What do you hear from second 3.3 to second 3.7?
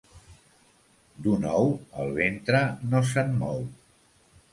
mou.